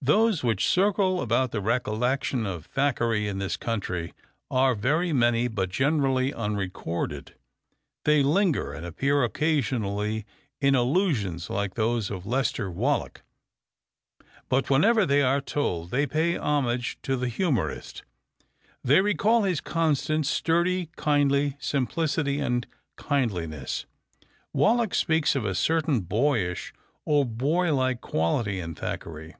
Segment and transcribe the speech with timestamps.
[0.00, 4.14] Those which circle about the recollection of Thackeray in this country
[4.48, 7.34] are very many, but generally unrecorded.
[8.04, 10.24] They linger, and appear occasionally
[10.60, 13.22] in allusions like those of Lester Wallack.
[14.48, 18.02] But whenever they are told they pay homage to the humorist.
[18.84, 22.66] They recall his constant, sturdy, kindly simplicity and
[22.96, 23.84] kindliness.
[24.54, 26.72] Wallack speaks of a certain boyish
[27.04, 29.34] or boy like quality in Thackeray.